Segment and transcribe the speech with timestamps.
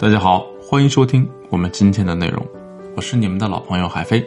[0.00, 2.42] 大家好，欢迎收听我们今天的内容，
[2.96, 4.26] 我是你们的老朋友海飞。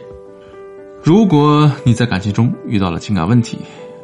[1.02, 3.58] 如果你在感情中遇到了情感问题，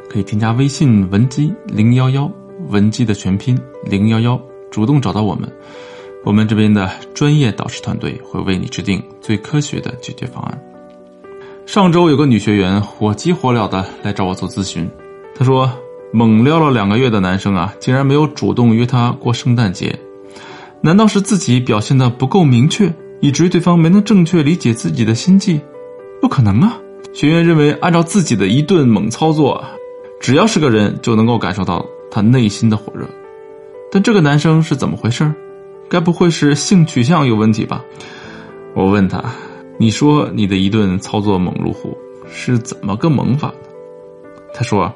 [0.08, 2.28] 可以添加微信文姬零幺幺，
[2.70, 4.36] 文姬的全拼零幺幺，
[4.68, 5.48] 主动找到我们，
[6.24, 10.60] 我们这边的专业导师团队会为你制定最科学的解决方案。
[11.66, 14.90] 上周有个女学员火急火燎的来找我做咨询，
[15.36, 15.70] 她说
[16.12, 19.96] 猛撩了两个月的男生啊，竟然没有主动约她过圣诞节。
[20.82, 25.60] 难道是自己表现的不够明确，以至于对方没能正确理解自己的心计？
[26.22, 26.80] 不可能啊！
[27.12, 29.62] 学员认为，按照自己的一顿猛操作，
[30.20, 33.06] 只要是个人就能够感受到他内心的火热。
[33.92, 35.30] 但这个男生是怎么回事？
[35.88, 37.84] 该不会是性取向有问题吧？
[38.74, 39.22] 我问他
[39.78, 41.94] ：“你说你的一顿操作猛如虎，
[42.32, 43.52] 是怎么个猛法？”
[44.54, 44.90] 他说。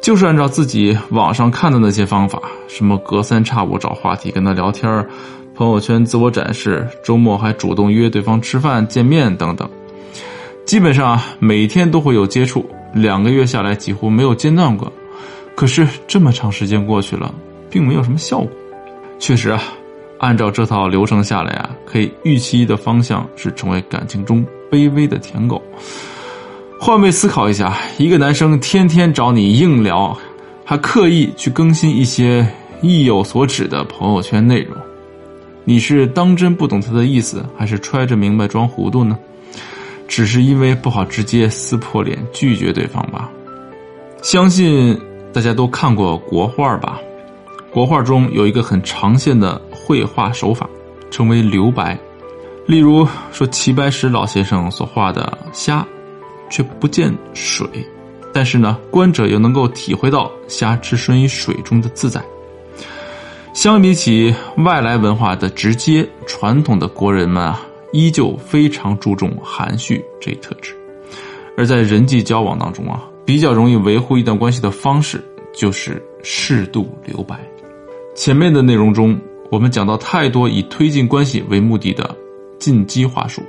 [0.00, 5.06] 就是按照自己网上看的那些方法，什么隔三差五找话题跟他聊天
[5.54, 9.68] 朋友圈自我展示，周末还主动约对方吃饭见面等等，
[10.64, 12.64] 基本上每天都会有接触，
[12.94, 14.90] 两个月下来几乎没有间断过。
[15.56, 17.34] 可是这么长时间过去了，
[17.68, 18.48] 并没有什么效果。
[19.18, 19.60] 确实啊，
[20.18, 25.60] 按照这套流程下来啊，可以预期的方向是成为感情中卑微的舔狗。
[26.80, 30.16] 换位思考一下，一个男生天天找你硬聊，
[30.64, 32.46] 还刻意去更新一些
[32.80, 34.76] 意有所指的朋友圈内容，
[35.64, 39.18] 你是当真不懂他的意思，还是揣着明白装糊涂呢？
[40.06, 43.28] 只是因为不好直接撕破脸拒绝对方吧？
[44.22, 44.96] 相信
[45.32, 47.00] 大家都看过国画吧？
[47.72, 50.66] 国画中有一个很常见的绘画手法，
[51.10, 51.98] 称为留白。
[52.66, 55.84] 例如说齐白石老先生所画的虾。
[56.50, 57.66] 却不见水，
[58.32, 62.22] 但是呢，观者又能够体会到虾置身于水中的自在。
[63.54, 67.60] 相比起外来文化的直接，传统的国人们啊，
[67.92, 70.74] 依旧非常注重含蓄这一特质。
[71.56, 75.20] 而在人际交往当中啊，比较容易维护一段关系的方式
[75.52, 77.40] 就是适度留白。
[78.14, 79.18] 前面的内容中，
[79.50, 82.14] 我们讲到太多以推进关系为目的的
[82.60, 83.42] 进击话术。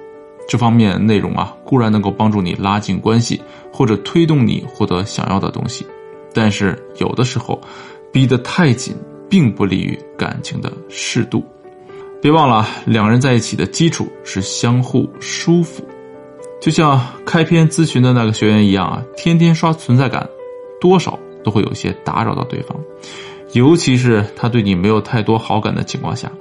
[0.49, 3.39] 这方面内容啊，固然能够帮助你拉近关系，
[3.71, 5.85] 或者推动你获得想要的东西，
[6.33, 7.61] 但是有的时候，
[8.11, 8.95] 逼得太紧，
[9.29, 11.45] 并不利于感情的适度。
[12.19, 15.87] 别忘了，两人在一起的基础是相互舒服。
[16.59, 20.27] 就像开篇咨询的那个学员一样啊，天天刷存在感，
[20.81, 22.75] 多少都会有些打扰到对方，
[23.53, 26.31] 尤其是他对你没有太多好感的情况下，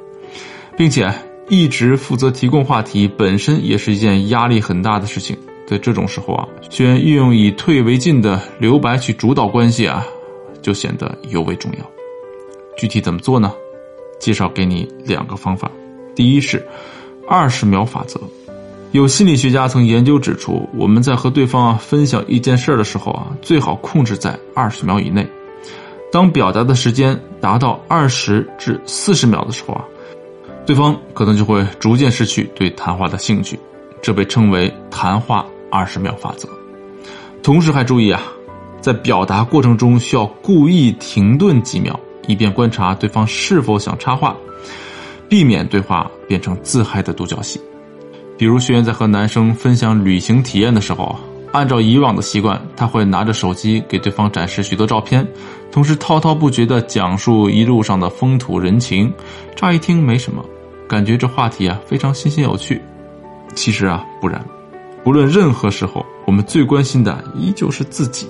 [0.79, 1.13] 并且。
[1.49, 5.37] 一直负责提供话题，本身也是一件压力很大的事情。
[5.67, 10.07] 在这种时候啊，学员运用以退为进的留白去主导关系啊，
[10.63, 11.91] 就显得尤为重要。
[12.77, 13.53] 具体怎么做呢？
[14.19, 15.71] 介绍给你两个方法。
[16.15, 16.67] 第一是
[17.29, 18.21] 二十秒法则。
[18.93, 25.27] 有心理学家曾研究指出，我们在和对方啊分享一件事的时候啊，最好控制在二十秒以内。
[26.11, 29.85] 当表达的时间达到二十至四十秒的时候啊。
[30.69, 33.59] 对方可能就会逐渐失去对谈话的兴趣，
[34.03, 36.47] 这被称为“谈话二十秒法则”。
[37.43, 38.21] 同时还注意啊，
[38.79, 44.37] 在表达过程中需要故意停顿几秒，以便观察对方是否想插话，
[45.27, 47.59] 避免对话变成自嗨的独角戏。
[48.37, 51.19] 比如学员在和男生分享旅行体验的时候，
[51.51, 55.27] 按照以往的习惯，他会拿着手机给对方展示许多照片，
[55.73, 59.11] 同时滔滔不绝地讲述一路上的风土人情。
[59.57, 60.45] 乍一听没什么。
[60.89, 62.81] 感觉这话题啊非常新鲜有趣，
[63.55, 64.43] 其实啊不然，
[65.05, 68.27] 无论任何时候，我们最关心的依旧是自己。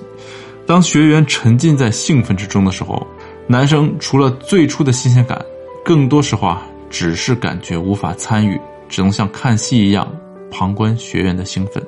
[0.67, 3.07] 当学员沉浸在兴奋之中的时候，
[3.47, 5.41] 男生除了最初的新鲜感，
[5.85, 10.13] 更多时候啊只是感觉无法参与，只能像看戏一样
[10.51, 11.83] 旁观学员的兴奋。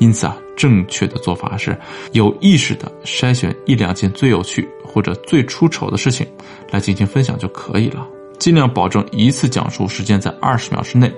[0.00, 1.78] 因此啊，正确的做法是
[2.12, 6.26] 有意识的筛选一两件最有趣或者最出丑的事情
[6.70, 8.06] 来进行分享就可以了。
[8.40, 11.12] 尽量保证一次讲述时间在二十秒之内，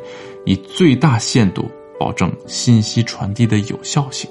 [0.45, 4.29] 以最大限度保证信息传递的有效性。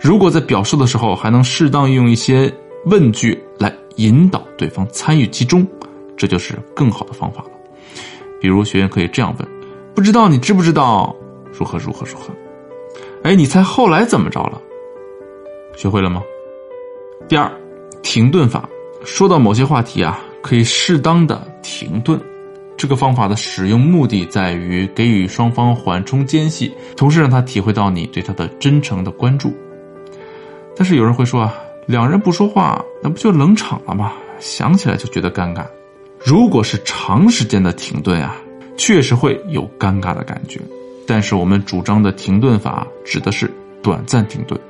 [0.00, 2.50] 如果在表述的时候还能适当用一些
[2.86, 5.66] 问句来引导对方参与其中，
[6.16, 7.50] 这就是更好的方法了。
[8.40, 9.48] 比如学员可以这样问
[9.92, 11.14] ：“不知道你知不知道
[11.52, 12.32] 如何如何如何？”
[13.24, 14.62] 哎，你猜后来怎么着了？
[15.76, 16.22] 学会了吗？
[17.28, 17.50] 第二，
[18.02, 18.68] 停顿法。
[19.04, 20.24] 说到某些话题啊。
[20.42, 22.20] 可以适当的停顿，
[22.76, 29.52] 这个方法的使用目的在于给予双方缓冲间隙，同时让他体会到你对他的真诚的关注。
[30.76, 31.54] 但是有人会说啊，
[31.86, 34.12] 两人不说话，那不就冷场了吗？
[34.38, 35.66] 想起来就觉得尴尬。
[36.24, 38.36] 如果是长时间的停顿啊，
[38.76, 40.60] 确实会有尴尬的感觉。
[41.06, 43.50] 但是我们主张的停顿法指的是
[43.82, 44.60] 短暂停顿。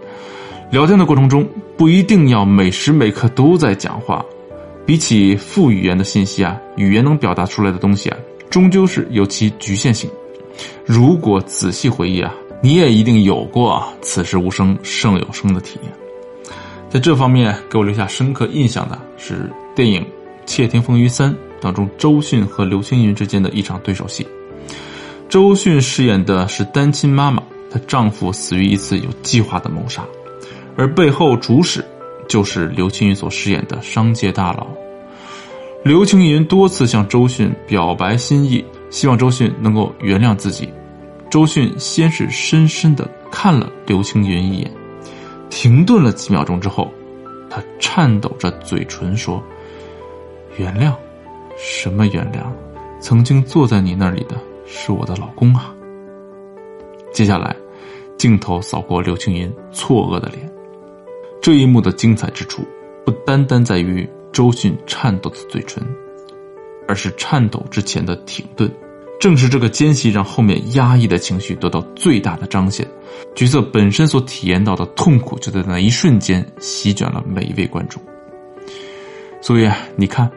[0.70, 4.24] 聊天的过程中不一定要每时每刻都在讲话。
[4.88, 8.17] 比起副语言的信息啊，语言能表达出来的东西啊，
[8.49, 10.08] 终究是有其局限性。
[10.87, 15.93] 如果仔细回忆啊，你也一定有过“此时无声胜有声”的体验。
[16.88, 20.00] 在这方面给我留下深刻印象的是电影
[20.46, 21.31] 《窃听风云三》
[21.61, 24.26] 当中周迅和刘青云之间的一场对手戏。
[25.29, 30.02] 周迅饰演的是单亲妈妈，她丈夫死于一次有计划的谋杀，
[30.79, 31.85] 而背后主使
[32.28, 34.66] 就是刘青云所饰演的商界大佬。
[35.84, 40.69] 刘青云多次向周迅表白心意，希望周迅能够原谅自己。
[41.30, 44.70] 周迅先是深深的看了刘青云一眼，
[45.50, 46.92] 停顿了几秒钟之后，
[47.48, 49.42] 他颤抖着嘴唇说
[50.58, 50.94] ：“原谅？
[51.56, 52.46] 什么原谅？
[53.00, 54.36] 曾经坐在你那里的。”
[54.70, 55.75] 是我的老公啊。
[57.10, 57.56] 接下来，
[58.19, 60.46] 镜头扫过刘青云错愕的脸。
[61.40, 62.67] 这一幕的精彩之处，
[63.05, 65.82] 不单单在于周迅颤抖的嘴唇，
[66.87, 68.70] 而是颤抖之前的停顿。
[69.20, 72.87] 正是这个间隙，让后面压抑的情绪得到最大的彰显。
[73.35, 78.00] 角色本身所体验到的痛苦，就在那一瞬间席卷了每一位观众。
[79.40, 80.31] 所以啊，你看，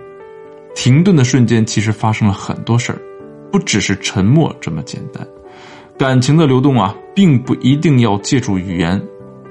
[0.73, 2.99] 停顿的瞬间，其实发生了很多事儿。
[3.51, 5.27] 不只是沉默这么简单，
[5.97, 8.99] 感情的流动啊，并不一定要借助语言，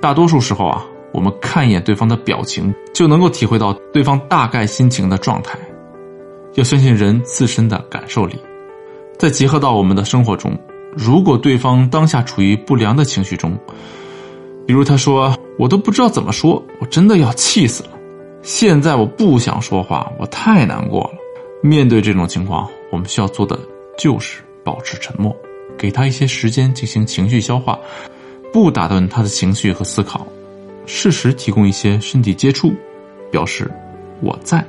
[0.00, 5.58] 大多数时候啊，我们看一眼对方的表情，就能够体会到对方大概心情的状态。
[6.54, 8.38] 要相信人自身的感受力，
[9.18, 10.58] 再结合到我们的生活中，
[10.96, 13.58] 如果对方当下处于不良的情绪中，
[14.66, 17.90] 比如他说：“我都不知道怎么说，我真的要气死了。”
[18.42, 21.10] 现在我不想说话，我太难过了。
[21.62, 23.58] 面对这种情况，我们需要做的。
[23.98, 25.36] 就是保持沉默，
[25.76, 27.78] 给他一些时间进行情绪消化，
[28.50, 30.26] 不打断他的情绪和思考，
[30.92, 32.74] 适时提供一些身体接触，
[33.30, 33.70] 表示
[34.20, 34.64] 我在。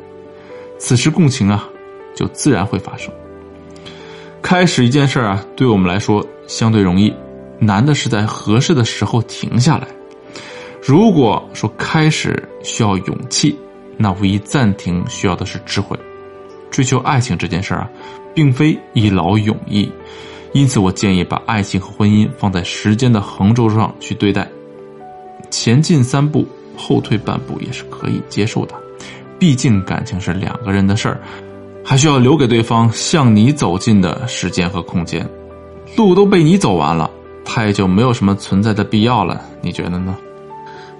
[0.78, 1.68] 此时共情啊，
[2.16, 3.12] 就自然会发生。
[4.42, 7.14] 开始一件事儿啊，对我们来说相对容易，
[7.60, 9.88] 难的是在合适的时候停下来。
[10.82, 13.58] 如果说开始需要勇气，
[13.98, 15.98] 那无疑暂停需要的是智慧。
[16.70, 17.90] 追求爱情这件事儿啊。
[18.34, 19.92] 并非一劳永逸，
[20.54, 24.48] 因此我建议把爱情和婚姻放在时间的横轴上去对待，
[25.64, 26.44] 前进三步，
[26.76, 28.74] 后退半步也是可以接受的。
[29.38, 31.22] 毕竟感情是两个人的事儿，
[31.86, 35.24] 还需要留给对方向你走近的时间和空间。
[35.96, 37.08] 路都被你走完了，
[37.46, 39.40] 他也就没有什么存在的必要了。
[39.62, 40.18] 你觉得呢？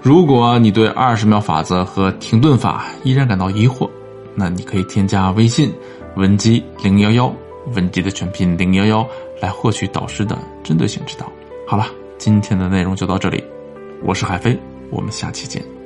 [0.00, 3.90] 如果你对二十秒法则和停顿法依然感到疑惑，
[4.32, 5.72] 那你可以添加微信。
[6.14, 7.34] 文姬零幺幺，
[7.74, 9.04] 文姬的全拼零幺幺，
[9.40, 11.26] 来获取导师的针对性指导。
[11.66, 11.86] 好了，
[12.16, 13.42] 今天的内容就到这里，
[14.04, 14.58] 我是海飞，
[14.90, 15.81] 我们下期见。